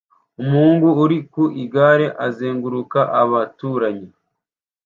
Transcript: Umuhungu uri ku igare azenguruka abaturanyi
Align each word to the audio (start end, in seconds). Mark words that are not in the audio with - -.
Umuhungu 0.41 0.87
uri 1.03 1.17
ku 1.31 1.43
igare 1.63 2.05
azenguruka 2.27 2.99
abaturanyi 3.21 4.07